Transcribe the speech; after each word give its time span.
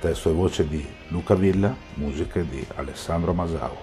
Testo 0.00 0.30
e 0.30 0.32
voce 0.32 0.66
di 0.66 0.82
Luca 1.08 1.34
Villa, 1.34 1.76
musiche 1.96 2.48
di 2.48 2.66
Alessandro 2.76 3.34
Masao. 3.34 3.76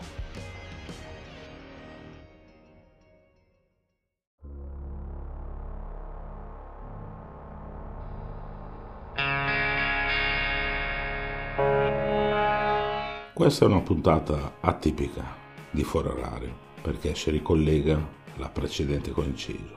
Questa 13.32 13.66
è 13.66 13.68
una 13.68 13.82
puntata 13.82 14.54
atipica 14.60 15.24
di 15.70 15.84
Fuori 15.84 16.08
Orario 16.08 16.52
perché 16.82 17.14
si 17.14 17.30
ricollega 17.30 17.96
alla 18.36 18.50
precedente 18.50 19.12
coinciso. 19.12 19.76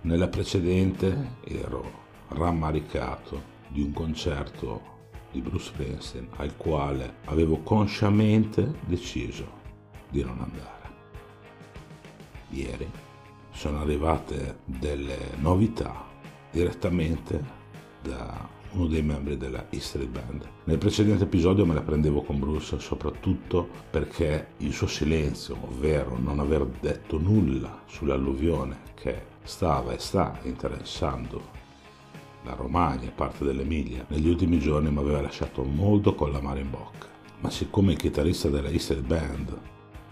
Nella 0.00 0.26
precedente 0.26 1.36
ero 1.44 2.02
rammaricato 2.30 3.52
di 3.68 3.82
un 3.82 3.92
concerto 3.92 4.93
di 5.34 5.40
Bruce 5.40 5.66
Springsteen 5.66 6.28
al 6.36 6.56
quale 6.56 7.16
avevo 7.24 7.58
consciamente 7.58 8.72
deciso 8.86 9.62
di 10.08 10.22
non 10.22 10.38
andare. 10.38 10.72
Ieri 12.50 12.88
sono 13.50 13.80
arrivate 13.80 14.60
delle 14.64 15.18
novità 15.40 16.04
direttamente 16.52 17.62
da 18.00 18.48
uno 18.74 18.86
dei 18.86 19.02
membri 19.02 19.36
della 19.36 19.66
Street 19.70 20.08
Band. 20.08 20.48
Nel 20.64 20.78
precedente 20.78 21.24
episodio 21.24 21.66
me 21.66 21.74
la 21.74 21.82
prendevo 21.82 22.22
con 22.22 22.38
Bruce 22.38 22.78
soprattutto 22.78 23.68
perché 23.90 24.48
il 24.58 24.72
suo 24.72 24.86
silenzio, 24.86 25.56
ovvero 25.62 26.16
non 26.16 26.38
aver 26.38 26.64
detto 26.80 27.18
nulla 27.18 27.82
sull'alluvione 27.86 28.82
che 28.94 29.32
stava 29.42 29.92
e 29.92 29.98
sta 29.98 30.38
interessando 30.44 31.62
la 32.44 32.54
Romagna 32.54 33.10
parte 33.10 33.44
dell'Emilia, 33.44 34.04
negli 34.08 34.28
ultimi 34.28 34.58
giorni 34.58 34.90
mi 34.90 34.98
aveva 34.98 35.20
lasciato 35.20 35.62
molto 35.62 36.14
con 36.14 36.30
la 36.30 36.40
mare 36.40 36.60
in 36.60 36.70
bocca. 36.70 37.08
Ma 37.40 37.50
siccome 37.50 37.92
il 37.92 37.98
chitarrista 37.98 38.48
della 38.48 38.68
Easter 38.68 39.02
Band, 39.02 39.58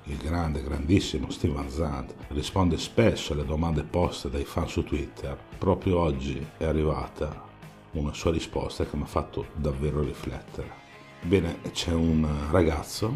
il 0.04 0.16
grande, 0.16 0.62
grandissimo 0.62 1.30
Steve 1.30 1.54
Van 1.54 1.70
Zandt, 1.70 2.14
risponde 2.28 2.78
spesso 2.78 3.32
alle 3.32 3.44
domande 3.44 3.84
poste 3.84 4.30
dai 4.30 4.44
fan 4.44 4.68
su 4.68 4.82
Twitter, 4.82 5.38
proprio 5.58 5.98
oggi 5.98 6.44
è 6.56 6.64
arrivata 6.64 7.48
una 7.92 8.12
sua 8.12 8.32
risposta 8.32 8.84
che 8.84 8.96
mi 8.96 9.02
ha 9.02 9.06
fatto 9.06 9.46
davvero 9.54 10.00
riflettere. 10.00 10.80
Bene, 11.22 11.60
c'è 11.70 11.92
un 11.92 12.26
ragazzo 12.50 13.14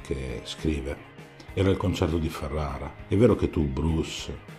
che 0.00 0.40
scrive, 0.44 0.96
era 1.54 1.70
il 1.70 1.76
concerto 1.76 2.18
di 2.18 2.28
Ferrara, 2.28 2.94
è 3.08 3.16
vero 3.16 3.34
che 3.34 3.50
tu, 3.50 3.64
Bruce, 3.64 4.56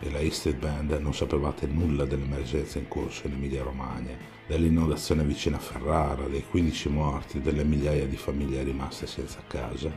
e 0.00 0.10
la 0.10 0.18
Easted 0.18 0.56
Band 0.56 0.92
non 0.92 1.14
sapevate 1.14 1.66
nulla 1.66 2.06
dell'emergenza 2.06 2.78
in 2.78 2.88
corso 2.88 3.26
in 3.26 3.34
Emilia 3.34 3.62
Romagna, 3.62 4.16
dell'inondazione 4.46 5.22
vicina 5.24 5.56
a 5.56 5.60
Ferrara, 5.60 6.26
dei 6.26 6.44
15 6.48 6.88
morti, 6.88 7.40
delle 7.40 7.64
migliaia 7.64 8.06
di 8.06 8.16
famiglie 8.16 8.62
rimaste 8.62 9.06
senza 9.06 9.40
casa? 9.46 9.90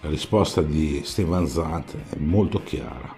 La 0.00 0.08
risposta 0.08 0.62
di 0.62 1.02
Steven 1.04 1.48
Zandt 1.48 1.96
è 2.10 2.18
molto 2.18 2.62
chiara. 2.62 3.14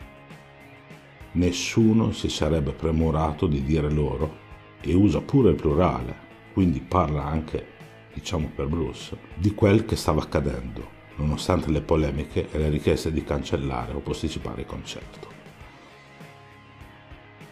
Nessuno 1.32 2.12
si 2.12 2.30
sarebbe 2.30 2.72
premurato 2.72 3.46
di 3.46 3.62
dire 3.62 3.90
loro, 3.90 4.48
e 4.80 4.94
usa 4.94 5.20
pure 5.20 5.50
il 5.50 5.56
plurale, 5.56 6.28
quindi 6.54 6.80
parla 6.80 7.24
anche, 7.24 7.66
diciamo 8.14 8.50
per 8.54 8.66
Bruce, 8.66 9.16
di 9.34 9.54
quel 9.54 9.84
che 9.84 9.94
stava 9.94 10.22
accadendo, 10.22 10.98
nonostante 11.16 11.70
le 11.70 11.82
polemiche 11.82 12.48
e 12.50 12.58
le 12.58 12.70
richieste 12.70 13.12
di 13.12 13.22
cancellare 13.22 13.92
o 13.92 14.00
posticipare 14.00 14.62
il 14.62 14.66
concerto. 14.66 15.39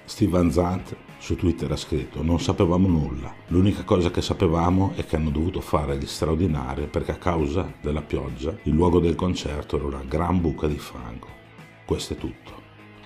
Steve 0.09 0.31
Van 0.31 0.51
Zandt 0.51 0.97
su 1.19 1.37
Twitter 1.37 1.71
ha 1.71 1.77
scritto 1.77 2.23
non 2.23 2.41
sapevamo 2.41 2.89
nulla, 2.89 3.33
l'unica 3.49 3.85
cosa 3.85 4.11
che 4.11 4.23
sapevamo 4.23 4.93
è 4.97 5.05
che 5.05 5.17
hanno 5.17 5.29
dovuto 5.29 5.61
fare 5.61 5.99
gli 5.99 6.07
straordinari 6.07 6.87
perché 6.87 7.13
a 7.13 7.19
causa 7.19 7.71
della 7.83 8.01
pioggia 8.01 8.57
il 8.63 8.73
luogo 8.73 9.01
del 9.01 9.15
concerto 9.15 9.77
era 9.77 9.85
una 9.85 10.03
gran 10.09 10.41
buca 10.41 10.67
di 10.67 10.79
fango. 10.79 11.27
Questo 11.85 12.15
è 12.15 12.17
tutto. 12.17 12.53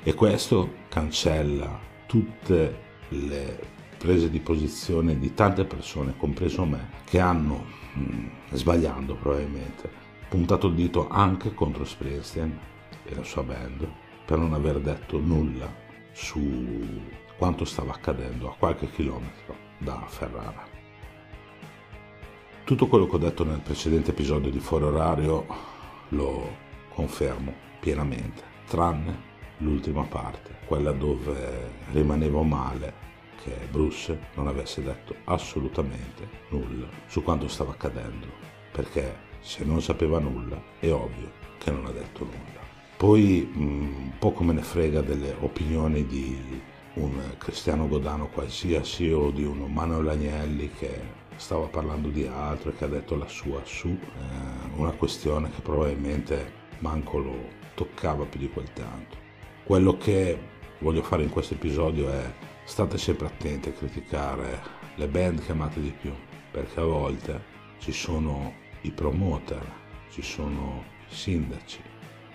E 0.04 0.14
questo 0.14 0.74
cancella 0.88 1.76
tutte 2.06 2.80
le 3.08 3.58
prese 3.98 4.30
di 4.30 4.38
posizione 4.38 5.18
di 5.18 5.34
tante 5.34 5.64
persone, 5.64 6.14
compreso 6.16 6.64
me, 6.64 6.88
che 7.04 7.18
hanno, 7.18 7.64
mh, 7.94 8.00
mm, 8.00 8.26
sbagliando 8.52 9.16
probabilmente, 9.16 9.90
puntato 10.28 10.68
il 10.68 10.74
dito 10.74 11.08
anche 11.08 11.52
contro 11.52 11.84
Springsteen 11.84 12.56
e 13.04 13.14
la 13.14 13.24
sua 13.24 13.42
band 13.42 13.90
per 14.24 14.38
non 14.38 14.54
aver 14.54 14.78
detto 14.78 15.18
nulla 15.18 15.81
su 16.12 17.00
quanto 17.36 17.64
stava 17.64 17.92
accadendo 17.92 18.50
a 18.50 18.54
qualche 18.56 18.90
chilometro 18.90 19.56
da 19.78 20.04
Ferrara. 20.06 20.64
Tutto 22.64 22.86
quello 22.86 23.06
che 23.06 23.16
ho 23.16 23.18
detto 23.18 23.44
nel 23.44 23.60
precedente 23.60 24.10
episodio 24.10 24.50
di 24.50 24.60
Fuori 24.60 24.84
Orario 24.84 25.46
lo 26.10 26.56
confermo 26.90 27.52
pienamente, 27.80 28.42
tranne 28.66 29.30
l'ultima 29.58 30.04
parte, 30.04 30.58
quella 30.66 30.92
dove 30.92 31.70
rimanevo 31.90 32.42
male 32.42 33.10
che 33.42 33.66
Bruce 33.70 34.28
non 34.34 34.46
avesse 34.46 34.82
detto 34.82 35.16
assolutamente 35.24 36.28
nulla 36.50 36.86
su 37.06 37.22
quanto 37.22 37.48
stava 37.48 37.72
accadendo, 37.72 38.26
perché 38.70 39.30
se 39.40 39.64
non 39.64 39.82
sapeva 39.82 40.20
nulla 40.20 40.62
è 40.78 40.90
ovvio 40.92 41.32
che 41.58 41.72
non 41.72 41.86
ha 41.86 41.90
detto 41.90 42.24
nulla. 42.24 42.71
Poi 43.02 43.50
un 43.56 44.12
poco 44.20 44.44
me 44.44 44.52
ne 44.52 44.62
frega 44.62 45.00
delle 45.00 45.34
opinioni 45.40 46.06
di 46.06 46.62
un 46.94 47.34
Cristiano 47.36 47.88
Godano 47.88 48.28
qualsiasi 48.28 49.10
o 49.10 49.32
di 49.32 49.42
un 49.42 49.58
Manuel 49.72 50.10
Agnelli 50.10 50.70
che 50.70 51.00
stava 51.34 51.66
parlando 51.66 52.10
di 52.10 52.24
altro 52.28 52.70
e 52.70 52.76
che 52.76 52.84
ha 52.84 52.86
detto 52.86 53.16
la 53.16 53.26
sua 53.26 53.60
su 53.64 53.88
eh, 53.88 53.98
una 54.76 54.92
questione 54.92 55.50
che 55.50 55.60
probabilmente 55.62 56.52
manco 56.78 57.18
lo 57.18 57.48
toccava 57.74 58.24
più 58.24 58.38
di 58.38 58.48
quel 58.48 58.72
tanto. 58.72 59.16
Quello 59.64 59.96
che 59.96 60.38
voglio 60.78 61.02
fare 61.02 61.24
in 61.24 61.30
questo 61.30 61.54
episodio 61.54 62.08
è 62.08 62.32
state 62.62 62.98
sempre 62.98 63.26
attenti 63.26 63.70
a 63.70 63.72
criticare 63.72 64.62
le 64.94 65.08
band 65.08 65.44
che 65.44 65.50
amate 65.50 65.80
di 65.80 65.92
più, 66.00 66.12
perché 66.52 66.78
a 66.78 66.84
volte 66.84 67.42
ci 67.78 67.90
sono 67.90 68.52
i 68.82 68.92
promoter, 68.92 69.66
ci 70.08 70.22
sono 70.22 70.84
i 71.10 71.12
sindaci, 71.12 71.90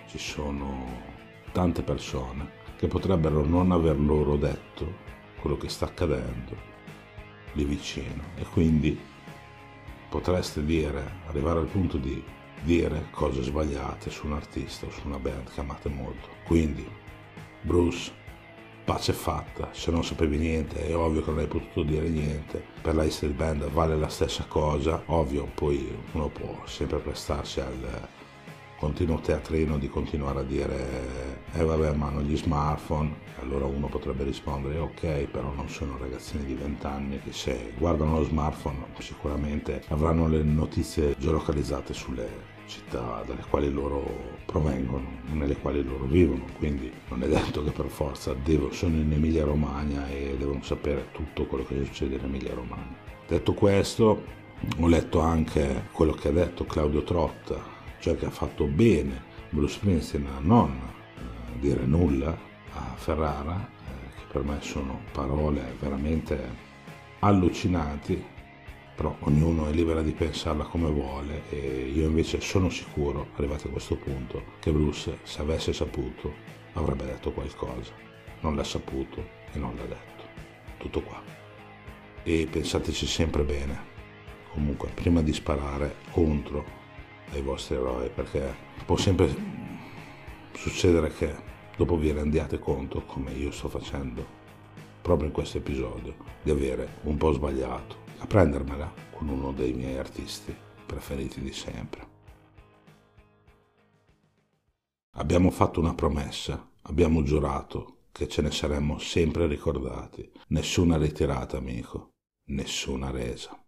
ci 0.07 0.17
sono 0.17 1.15
tante 1.51 1.81
persone 1.83 2.65
che 2.77 2.87
potrebbero 2.87 3.43
non 3.45 3.71
aver 3.71 3.99
loro 3.99 4.35
detto 4.37 5.05
quello 5.39 5.57
che 5.57 5.69
sta 5.69 5.85
accadendo 5.85 6.55
lì 7.53 7.63
vicino. 7.63 8.23
E 8.35 8.43
quindi 8.43 8.97
potreste 10.09 10.63
dire, 10.63 11.19
arrivare 11.27 11.59
al 11.59 11.67
punto 11.67 11.97
di 11.97 12.23
dire 12.61 13.07
cose 13.11 13.41
sbagliate 13.41 14.09
su 14.09 14.25
un 14.25 14.33
artista 14.33 14.85
o 14.85 14.91
su 14.91 15.01
una 15.07 15.19
band 15.19 15.51
che 15.53 15.59
amate 15.59 15.89
molto. 15.89 16.29
Quindi, 16.45 16.87
Bruce, 17.61 18.11
pace 18.85 19.11
fatta, 19.11 19.69
se 19.73 19.91
non 19.91 20.03
sapevi 20.03 20.37
niente 20.37 20.87
è 20.87 20.95
ovvio 20.95 21.21
che 21.21 21.29
non 21.29 21.39
hai 21.39 21.47
potuto 21.47 21.83
dire 21.83 22.07
niente, 22.07 22.63
per 22.81 22.95
la 22.95 23.03
Easter 23.03 23.33
Band 23.33 23.69
vale 23.69 23.97
la 23.97 24.07
stessa 24.07 24.45
cosa, 24.47 25.03
ovvio 25.07 25.49
poi 25.53 25.93
uno 26.13 26.29
può 26.29 26.61
sempre 26.65 26.99
prestarsi 26.99 27.59
al 27.59 28.07
continuo 28.77 29.19
teatrino 29.19 29.77
di 29.77 29.89
continuare 29.89 30.39
a 30.39 30.43
dire 30.43 31.45
eh 31.53 31.63
vabbè 31.63 31.93
ma 31.93 32.07
hanno 32.07 32.21
gli 32.21 32.37
smartphone 32.37 33.25
allora 33.41 33.65
uno 33.65 33.87
potrebbe 33.87 34.23
rispondere 34.23 34.77
ok 34.77 35.25
però 35.25 35.51
non 35.51 35.67
sono 35.67 35.97
ragazzini 35.97 36.45
di 36.45 36.53
20 36.53 36.85
anni 36.85 37.19
che 37.19 37.31
se 37.31 37.73
guardano 37.77 38.19
lo 38.19 38.23
smartphone 38.23 38.85
sicuramente 38.99 39.83
avranno 39.89 40.27
le 40.27 40.43
notizie 40.43 41.15
geolocalizzate 41.17 41.93
sulle 41.93 42.55
città 42.67 43.23
dalle 43.25 43.43
quali 43.49 43.71
loro 43.71 44.35
provengono, 44.45 45.07
nelle 45.31 45.55
quali 45.55 45.81
loro 45.83 46.03
vivono, 46.03 46.43
quindi 46.57 46.91
non 47.07 47.23
è 47.23 47.27
detto 47.27 47.63
che 47.63 47.71
per 47.71 47.87
forza 47.87 48.33
devo, 48.33 48.71
sono 48.73 48.97
in 48.97 49.11
Emilia 49.11 49.45
Romagna 49.45 50.07
e 50.09 50.35
devono 50.37 50.61
sapere 50.61 51.07
tutto 51.13 51.45
quello 51.45 51.63
che 51.65 51.83
succede 51.85 52.15
in 52.15 52.25
Emilia 52.25 52.53
Romagna. 52.53 52.95
Detto 53.25 53.53
questo, 53.53 54.23
ho 54.79 54.87
letto 54.87 55.19
anche 55.19 55.85
quello 55.93 56.11
che 56.11 56.27
ha 56.27 56.31
detto 56.31 56.65
Claudio 56.65 57.03
Trotta 57.03 57.76
cioè 57.99 58.15
che 58.17 58.25
ha 58.25 58.31
fatto 58.31 58.65
bene 58.65 59.23
Bruce 59.49 59.75
Springsteen 59.75 60.27
a 60.27 60.39
non 60.39 60.71
eh, 60.71 61.59
dire 61.59 61.85
nulla 61.85 62.37
a 62.73 62.93
Ferrara, 62.95 63.55
eh, 63.57 64.15
che 64.15 64.23
per 64.31 64.43
me 64.43 64.57
sono 64.61 65.01
parole 65.11 65.75
veramente 65.79 66.65
allucinanti, 67.19 68.23
però 68.95 69.15
ognuno 69.19 69.67
è 69.67 69.71
libero 69.71 70.01
di 70.01 70.11
pensarla 70.11 70.63
come 70.65 70.89
vuole 70.89 71.43
e 71.49 71.91
io 71.93 72.07
invece 72.07 72.41
sono 72.41 72.69
sicuro, 72.69 73.27
arrivato 73.35 73.67
a 73.67 73.71
questo 73.71 73.95
punto, 73.95 74.43
che 74.59 74.71
Bruce, 74.71 75.19
se 75.23 75.41
avesse 75.41 75.71
saputo, 75.71 76.33
avrebbe 76.73 77.05
detto 77.05 77.31
qualcosa. 77.31 77.91
Non 78.39 78.55
l'ha 78.55 78.63
saputo 78.63 79.23
e 79.51 79.57
non 79.57 79.75
l'ha 79.75 79.85
detto. 79.85 80.23
Tutto 80.77 81.01
qua. 81.01 81.21
E 82.23 82.47
pensateci 82.49 83.05
sempre 83.05 83.43
bene, 83.43 83.79
comunque, 84.51 84.89
prima 84.93 85.21
di 85.21 85.33
sparare 85.33 85.95
contro 86.11 86.65
ai 87.31 87.41
vostri 87.41 87.75
eroi, 87.75 88.09
perché 88.09 88.55
può 88.85 88.97
sempre 88.97 89.33
succedere 90.53 91.11
che 91.13 91.35
dopo 91.75 91.97
vi 91.97 92.11
rendiate 92.11 92.59
conto, 92.59 93.03
come 93.05 93.31
io 93.31 93.51
sto 93.51 93.69
facendo 93.69 94.35
proprio 95.01 95.27
in 95.27 95.33
questo 95.33 95.57
episodio, 95.57 96.15
di 96.41 96.51
avere 96.51 96.99
un 97.03 97.17
po' 97.17 97.31
sbagliato 97.31 98.05
a 98.19 98.27
prendermela 98.27 98.91
con 99.11 99.29
uno 99.29 99.51
dei 99.51 99.73
miei 99.73 99.97
artisti 99.97 100.55
preferiti 100.85 101.41
di 101.41 101.53
sempre. 101.53 102.15
Abbiamo 105.15 105.49
fatto 105.49 105.79
una 105.79 105.95
promessa, 105.95 106.69
abbiamo 106.83 107.23
giurato 107.23 107.97
che 108.11 108.27
ce 108.27 108.41
ne 108.41 108.51
saremmo 108.51 108.97
sempre 108.99 109.47
ricordati. 109.47 110.29
Nessuna 110.47 110.97
ritirata, 110.97 111.57
amico, 111.57 112.13
nessuna 112.49 113.09
resa. 113.11 113.59